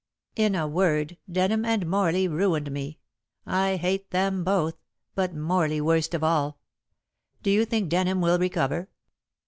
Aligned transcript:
In 0.35 0.55
a 0.55 0.67
word, 0.67 1.17
Denham 1.31 1.63
and 1.63 1.85
Morley 1.87 2.27
ruined 2.27 2.71
me. 2.71 2.97
I 3.45 3.75
hate 3.75 4.09
them 4.09 4.43
both, 4.43 4.79
but 5.13 5.35
Morley 5.35 5.79
worst 5.79 6.15
of 6.15 6.23
all. 6.23 6.57
Do 7.43 7.51
you 7.51 7.65
think 7.65 7.89
Denham 7.89 8.19
will 8.19 8.39
recover?" 8.39 8.89